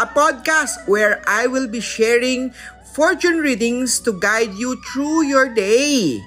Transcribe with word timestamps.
a 0.00 0.06
podcast 0.08 0.88
where 0.88 1.20
I 1.28 1.48
will 1.48 1.68
be 1.68 1.80
sharing 1.80 2.54
fortune 2.92 3.40
readings 3.40 4.00
to 4.04 4.16
guide 4.16 4.52
you 4.56 4.80
through 4.92 5.28
your 5.28 5.52
day. 5.52 6.20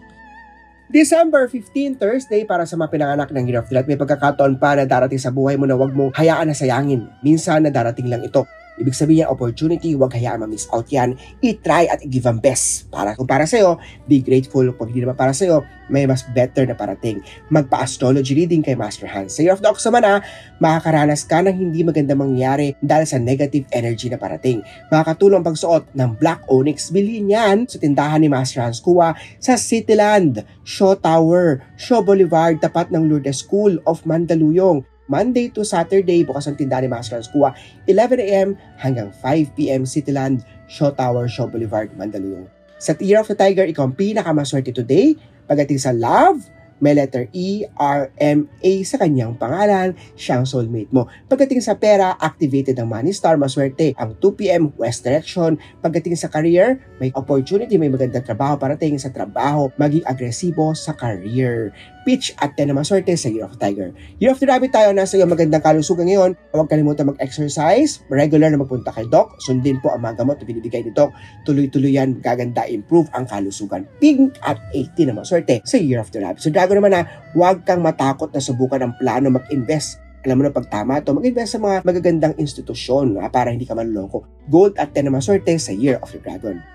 December 0.86 1.50
15, 1.50 1.98
Thursday, 1.98 2.46
para 2.46 2.70
sa 2.70 2.78
mga 2.78 2.94
pinanganak 2.94 3.30
ng 3.34 3.46
Year 3.50 3.58
of 3.58 3.68
the 3.70 3.74
Light, 3.74 3.90
may 3.90 3.98
pagkakataon 3.98 4.62
pa 4.62 4.78
na 4.78 4.86
darating 4.86 5.18
sa 5.18 5.34
buhay 5.34 5.58
mo 5.58 5.66
na 5.66 5.74
wag 5.74 5.92
mong 5.98 6.14
hayaan 6.14 6.54
na 6.54 6.56
sayangin. 6.58 7.10
Minsan 7.26 7.66
na 7.66 7.74
darating 7.74 8.06
lang 8.06 8.22
ito. 8.22 8.46
Ibig 8.76 8.96
sabihin 8.96 9.28
opportunity, 9.32 9.96
huwag 9.96 10.12
hayaan 10.12 10.44
ma-miss 10.44 10.68
out 10.76 10.88
yan. 10.92 11.16
I-try 11.40 11.88
at 11.88 12.04
i-give 12.04 12.28
ang 12.28 12.44
best. 12.44 12.92
Para 12.92 13.16
kung 13.16 13.28
para 13.28 13.48
sa'yo, 13.48 13.80
be 14.04 14.20
grateful. 14.20 14.68
Pag 14.76 14.92
hindi 14.92 15.08
naman 15.08 15.16
para 15.16 15.32
sa'yo, 15.32 15.64
may 15.88 16.04
mas 16.04 16.26
better 16.34 16.66
na 16.68 16.76
parating. 16.76 17.22
Magpa-astrology 17.54 18.36
reading 18.36 18.66
kay 18.66 18.76
Master 18.76 19.08
Hans. 19.08 19.38
Sa 19.38 19.46
Year 19.46 19.56
of 19.56 19.62
the 19.64 19.70
Ox 19.70 19.86
naman 19.86 20.04
ha, 20.04 20.16
makakaranas 20.60 21.24
ka 21.24 21.46
ng 21.46 21.56
hindi 21.56 21.86
maganda 21.86 22.18
mangyari 22.18 22.74
dahil 22.82 23.06
sa 23.06 23.22
negative 23.22 23.64
energy 23.72 24.10
na 24.12 24.20
parating. 24.20 24.60
Makakatulong 24.90 25.46
pagsuot 25.46 25.94
ng 25.94 26.10
Black 26.18 26.44
Onyx. 26.50 26.90
Bilhin 26.92 27.32
yan 27.32 27.58
sa 27.70 27.78
tindahan 27.78 28.20
ni 28.20 28.28
Master 28.28 28.66
Hans 28.66 28.82
Kua 28.82 29.14
sa 29.38 29.56
Cityland, 29.56 30.44
Shaw 30.66 30.98
Tower, 30.98 31.64
Shaw 31.78 32.02
Boulevard, 32.02 32.60
tapat 32.60 32.90
ng 32.90 33.06
Lourdes 33.08 33.46
School 33.46 33.80
of 33.86 34.04
Mandaluyong. 34.04 34.95
Monday 35.06 35.54
to 35.54 35.62
Saturday, 35.62 36.26
bukas 36.26 36.50
ang 36.50 36.58
tindahan 36.58 36.86
ni 36.86 36.90
Master 36.90 37.22
Kua, 37.30 37.54
11am 37.86 38.58
hanggang 38.82 39.14
5pm 39.22 39.86
Cityland, 39.86 40.42
Shaw 40.66 40.90
Tower, 40.98 41.30
Shaw 41.30 41.46
Boulevard, 41.46 41.94
Mandaluyong. 41.94 42.50
Sa 42.82 42.98
Year 42.98 43.22
of 43.22 43.30
the 43.30 43.38
Tiger, 43.38 43.70
ikaw 43.70 43.86
ang 43.86 43.96
pinakamaswerte 43.96 44.74
today. 44.74 45.14
Pagdating 45.46 45.78
sa 45.78 45.94
love, 45.94 46.42
may 46.84 46.92
letter 46.92 47.32
E, 47.32 47.64
R, 47.80 48.12
M, 48.20 48.52
A 48.60 48.72
sa 48.84 49.00
kanyang 49.00 49.40
pangalan, 49.40 49.96
siyang 50.20 50.44
soulmate 50.44 50.92
mo. 50.92 51.08
Pagdating 51.32 51.64
sa 51.64 51.80
pera, 51.80 52.20
activated 52.20 52.76
ang 52.76 52.92
Money 52.92 53.16
Star, 53.16 53.40
maswerte 53.40 53.96
ang 53.96 54.18
2pm 54.20 54.76
West 54.76 55.08
Direction. 55.08 55.56
Pagdating 55.80 56.20
sa 56.20 56.28
career, 56.28 56.84
may 57.00 57.16
opportunity, 57.16 57.80
may 57.80 57.88
magandang 57.88 58.28
trabaho 58.28 58.60
parating 58.60 59.00
sa 59.00 59.14
trabaho, 59.14 59.72
maging 59.80 60.04
agresibo 60.04 60.76
sa 60.76 60.92
career. 60.92 61.72
Pitch 62.06 62.38
at 62.38 62.54
10 62.54 62.70
na 62.70 62.78
maswerte 62.78 63.12
sa 63.18 63.28
Year 63.28 63.50
of 63.50 63.58
the 63.58 63.60
Tiger. 63.60 63.90
Year 64.22 64.32
of 64.32 64.38
the 64.38 64.46
Rabbit 64.46 64.70
tayo, 64.70 64.94
nasa 64.94 65.18
iyo 65.18 65.26
magandang 65.26 65.66
kalusugan 65.66 66.06
ngayon. 66.06 66.38
Huwag 66.54 66.70
kalimutan 66.70 67.10
mag-exercise, 67.10 68.06
regular 68.14 68.54
na 68.54 68.62
magpunta 68.62 68.94
kay 68.94 69.10
Doc, 69.10 69.42
sundin 69.42 69.82
po 69.82 69.90
ang 69.90 70.06
mga 70.06 70.22
gamot 70.22 70.38
na 70.38 70.46
binibigay 70.46 70.86
ni 70.86 70.94
Doc. 70.94 71.10
Tuloy-tuloy 71.50 71.98
yan, 71.98 72.22
gaganda, 72.22 72.70
improve 72.70 73.10
ang 73.18 73.26
kalusugan. 73.26 73.90
Pink 73.98 74.38
at 74.46 74.62
18 74.72 75.10
na 75.10 75.18
maswerte 75.18 75.66
sa 75.66 75.82
Year 75.82 75.98
of 75.98 76.14
the 76.14 76.22
Rabbit. 76.22 76.46
So 76.46 76.54
Drago 76.54 76.78
naman 76.78 76.94
na, 76.94 77.10
huwag 77.34 77.66
kang 77.66 77.82
matakot 77.82 78.30
na 78.30 78.40
subukan 78.40 78.86
ang 78.86 78.94
plano 79.02 79.34
mag-invest 79.34 80.06
alam 80.26 80.42
mo 80.42 80.44
na 80.50 80.50
pag 80.50 80.66
tama 80.74 80.98
to, 81.06 81.14
mag-invest 81.14 81.54
sa 81.54 81.62
mga 81.62 81.86
magagandang 81.86 82.34
institusyon 82.42 83.22
ha, 83.22 83.30
para 83.30 83.54
hindi 83.54 83.70
ka 83.70 83.78
manloko. 83.78 84.26
Gold 84.50 84.74
at 84.82 84.90
10 84.98 85.14
na 85.14 85.22
sa 85.22 85.70
Year 85.70 86.02
of 86.02 86.10
the 86.10 86.18
Dragon. 86.18 86.75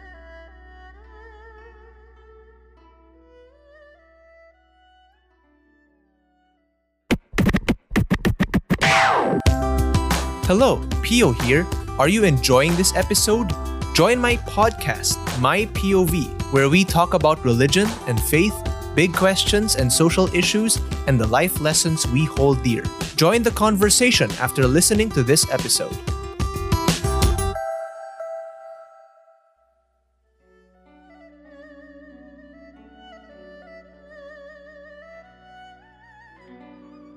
Hello, 10.50 10.84
Pio 11.04 11.30
here. 11.30 11.64
Are 11.96 12.08
you 12.08 12.24
enjoying 12.24 12.74
this 12.74 12.92
episode? 12.96 13.52
Join 13.94 14.18
my 14.18 14.36
podcast, 14.38 15.16
My 15.40 15.66
POV, 15.66 16.26
where 16.52 16.68
we 16.68 16.84
talk 16.84 17.14
about 17.14 17.44
religion 17.44 17.86
and 18.08 18.20
faith, 18.20 18.52
big 18.96 19.14
questions 19.14 19.76
and 19.76 19.92
social 19.92 20.26
issues, 20.34 20.80
and 21.06 21.20
the 21.20 21.26
life 21.28 21.60
lessons 21.60 22.04
we 22.08 22.24
hold 22.24 22.64
dear. 22.64 22.82
Join 23.14 23.44
the 23.44 23.52
conversation 23.52 24.28
after 24.40 24.66
listening 24.66 25.08
to 25.10 25.22
this 25.22 25.48
episode. 25.52 25.96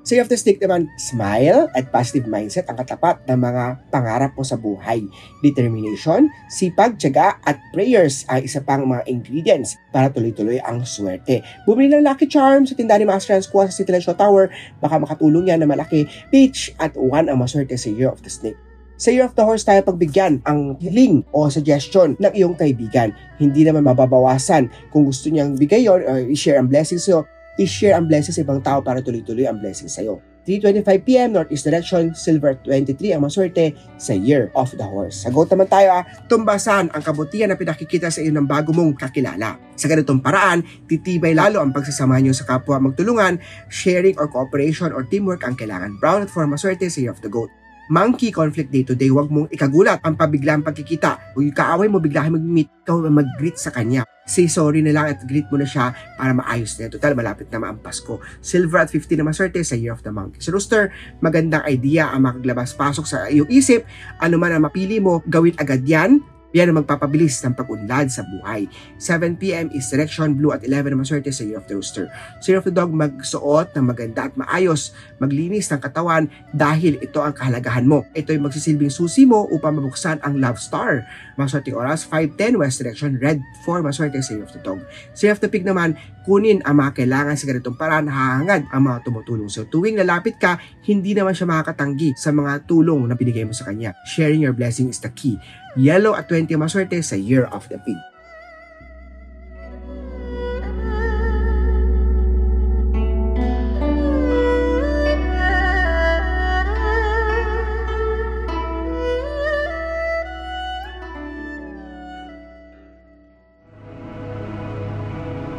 Sa 0.03 0.19
of 0.19 0.27
the 0.27 0.35
Snake 0.35 0.59
naman, 0.59 0.91
smile 0.99 1.71
at 1.79 1.87
positive 1.87 2.27
mindset 2.27 2.67
ang 2.67 2.75
katapat 2.75 3.23
ng 3.23 3.39
mga 3.39 3.87
pangarap 3.87 4.35
mo 4.35 4.43
sa 4.43 4.59
buhay. 4.59 4.99
Determination, 5.39 6.27
sipag, 6.51 6.99
tiyaga 6.99 7.39
at 7.47 7.55
prayers 7.71 8.27
ay 8.27 8.43
isa 8.43 8.59
pang 8.59 8.83
mga 8.83 9.07
ingredients 9.07 9.79
para 9.95 10.11
tuloy-tuloy 10.11 10.59
ang 10.67 10.83
swerte. 10.83 11.39
Bumili 11.63 11.95
ng 11.95 12.03
Lucky 12.03 12.27
Charm 12.27 12.67
sa 12.67 12.75
tindahan 12.75 12.99
ni 12.99 13.07
Master 13.07 13.39
Hans 13.39 13.47
Kwan 13.47 13.71
sa 13.71 13.79
City 13.79 13.95
Show 14.03 14.11
Tower. 14.11 14.51
Baka 14.83 14.99
makatulong 14.99 15.47
yan 15.47 15.63
na 15.63 15.71
malaki. 15.71 16.03
Peach 16.27 16.75
at 16.83 16.99
1 16.99 17.31
ang 17.31 17.39
maswerte 17.39 17.79
sa 17.79 17.87
Year 17.87 18.11
of 18.11 18.19
the 18.27 18.31
Snake. 18.31 18.59
Sa 18.99 19.07
Year 19.07 19.23
of 19.23 19.39
the 19.39 19.43
Horse 19.47 19.63
tayo 19.63 19.87
pagbigyan 19.87 20.43
ang 20.43 20.75
hiling 20.83 21.23
o 21.31 21.47
suggestion 21.47 22.19
ng 22.19 22.31
iyong 22.35 22.59
kaibigan. 22.59 23.15
Hindi 23.39 23.63
naman 23.63 23.87
mababawasan 23.87 24.67
kung 24.91 25.07
gusto 25.07 25.31
niyang 25.31 25.55
bigay 25.55 25.87
yon 25.87 26.03
or 26.03 26.27
i-share 26.27 26.59
ang 26.59 26.67
blessings 26.67 27.07
sa'yo 27.07 27.23
i-share 27.61 27.93
ang 27.97 28.09
blessings 28.09 28.37
sa 28.37 28.45
ibang 28.45 28.61
tao 28.61 28.81
para 28.81 29.03
tuloy-tuloy 29.03 29.45
ang 29.45 29.61
blessings 29.61 29.93
sa'yo. 29.93 30.21
3.25pm, 30.43 31.39
Northeast 31.39 31.63
Direction, 31.63 32.11
Silver 32.11 32.59
23 32.67 33.15
ang 33.15 33.23
maswerte 33.23 33.71
sa 33.95 34.11
Year 34.11 34.51
of 34.59 34.75
the 34.75 34.83
Horse. 34.83 35.23
Sagot 35.23 35.47
naman 35.47 35.71
tayo 35.71 35.87
ah, 35.95 36.03
tumbasan 36.27 36.91
ang 36.91 36.99
kabutihan 36.99 37.47
na 37.47 37.55
pinakikita 37.55 38.11
sa 38.11 38.19
iyo 38.19 38.35
ng 38.35 38.43
bago 38.43 38.75
mong 38.75 38.99
kakilala. 38.99 39.55
Sa 39.79 39.87
ganitong 39.87 40.19
paraan, 40.19 40.59
titibay 40.91 41.31
lalo 41.31 41.63
ang 41.63 41.71
pagsasama 41.71 42.19
niyo 42.19 42.35
sa 42.35 42.43
kapwa 42.43 42.91
magtulungan, 42.91 43.39
sharing 43.71 44.19
or 44.19 44.27
cooperation 44.27 44.91
or 44.91 45.07
teamwork 45.07 45.47
ang 45.47 45.55
kailangan. 45.55 45.95
Brown 46.03 46.27
at 46.27 46.29
for 46.29 46.43
maswerte 46.43 46.91
sa 46.91 46.99
Year 46.99 47.15
of 47.15 47.23
the 47.23 47.31
Goat. 47.31 47.62
Monkey 47.93 48.33
conflict 48.33 48.73
day 48.73 48.81
to 48.81 48.97
day, 48.97 49.13
huwag 49.13 49.29
mong 49.29 49.53
ikagulat 49.53 50.01
ang 50.01 50.17
pabiglang 50.17 50.65
pagkikita. 50.65 51.37
Kung 51.37 51.45
yung 51.45 51.53
kaaway 51.53 51.85
mo, 51.85 52.01
bigla 52.01 52.25
mag-meet, 52.25 52.65
ikaw 52.81 53.05
mag-greet 53.05 53.61
sa 53.61 53.69
kanya. 53.69 54.01
Say 54.25 54.49
sorry 54.49 54.81
na 54.81 54.89
lang 54.89 55.13
at 55.13 55.21
greet 55.29 55.45
mo 55.53 55.61
na 55.61 55.67
siya 55.69 55.93
para 56.17 56.33
maayos 56.33 56.73
na. 56.81 56.89
Total, 56.89 57.13
malapit 57.13 57.53
na 57.53 57.61
ang 57.61 57.77
Pasko. 57.77 58.17
Silver 58.41 58.81
at 58.81 58.89
50 58.89 59.21
na 59.21 59.29
maswerte 59.29 59.61
sa 59.61 59.77
Year 59.77 59.93
of 59.93 60.01
the 60.01 60.09
Monkey. 60.09 60.41
Sa 60.41 60.49
Rooster, 60.49 60.89
magandang 61.21 61.61
idea 61.69 62.09
ang 62.09 62.25
makaglabas-pasok 62.25 63.05
sa 63.05 63.29
iyong 63.29 63.51
isip. 63.53 63.85
Ano 64.17 64.41
man 64.41 64.57
ang 64.57 64.65
mapili 64.65 64.97
mo, 64.97 65.21
gawin 65.29 65.53
agad 65.61 65.85
yan 65.85 66.17
yan 66.53 66.69
ang 66.69 66.85
magpapabilis 66.85 67.41
ng 67.41 67.57
pag-unlad 67.57 68.13
sa 68.13 68.21
buhay. 68.21 68.69
7pm 69.01 69.73
is 69.73 69.89
Direction 69.89 70.37
Blue 70.37 70.53
at 70.53 70.61
11 70.61 70.93
na 70.93 71.01
maswerte 71.01 71.33
sa 71.33 71.41
Year 71.41 71.57
of 71.57 71.65
the 71.65 71.73
Rooster. 71.73 72.13
Sa 72.39 72.53
Year 72.53 72.61
of 72.61 72.69
the 72.69 72.71
Dog, 72.71 72.93
magsuot 72.93 73.73
ng 73.73 73.85
maganda 73.89 74.29
at 74.29 74.37
maayos, 74.37 74.93
maglinis 75.17 75.67
ng 75.73 75.81
katawan 75.81 76.29
dahil 76.53 77.01
ito 77.01 77.17
ang 77.19 77.33
kahalagahan 77.33 77.89
mo. 77.89 78.05
Ito 78.13 78.37
ay 78.37 78.39
magsisilbing 78.39 78.93
susi 78.93 79.25
mo 79.25 79.49
upang 79.49 79.81
mabuksan 79.81 80.21
ang 80.21 80.37
Love 80.37 80.61
Star. 80.61 81.09
Maswerte 81.41 81.73
oras, 81.73 82.05
5.10 82.05 82.61
West 82.61 82.77
Direction, 82.77 83.17
Red 83.17 83.41
4 83.65 83.81
maswerte 83.81 84.21
sa 84.21 84.37
Year 84.37 84.45
of 84.45 84.53
the 84.53 84.61
Dog. 84.61 84.85
Sa 85.17 85.25
Year 85.25 85.33
of 85.33 85.41
the 85.41 85.49
Pig 85.49 85.65
naman, 85.65 85.97
kunin 86.23 86.61
ang 86.63 86.79
mga 86.79 87.01
kailangan 87.01 87.33
sa 87.33 87.49
ganitong 87.49 87.75
paraan, 87.75 88.05
hahangad 88.05 88.69
ang 88.69 88.81
mga 88.85 89.01
tumutulong. 89.09 89.49
So 89.49 89.65
tuwing 89.65 89.97
lalapit 89.97 90.37
ka, 90.37 90.61
hindi 90.85 91.17
naman 91.17 91.33
siya 91.33 91.49
makakatanggi 91.49 92.13
sa 92.13 92.29
mga 92.29 92.69
tulong 92.69 93.09
na 93.09 93.17
binigay 93.17 93.41
mo 93.41 93.57
sa 93.57 93.65
kanya. 93.65 93.97
Sharing 94.05 94.45
your 94.45 94.53
blessing 94.53 94.93
is 94.93 95.01
the 95.01 95.09
key. 95.09 95.41
Yellow 95.75 96.15
at 96.15 96.29
20 96.29 96.53
maswerte 96.55 97.03
sa 97.03 97.15
Year 97.15 97.45
of 97.49 97.67
the 97.69 97.77
Pig. 97.81 97.97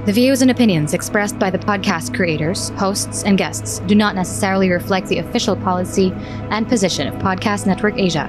The 0.04 0.12
views 0.12 0.42
and 0.42 0.50
opinions 0.50 0.92
expressed 0.92 1.38
by 1.38 1.48
the 1.48 1.58
podcast 1.58 2.14
creators, 2.14 2.68
hosts, 2.76 3.24
and 3.24 3.38
guests 3.38 3.78
do 3.86 3.94
not 3.94 4.14
necessarily 4.14 4.68
reflect 4.68 5.08
the 5.08 5.16
official 5.16 5.56
policy 5.56 6.12
and 6.50 6.68
position 6.68 7.08
of 7.08 7.14
Podcast 7.22 7.66
Network 7.66 7.96
Asia, 7.96 8.28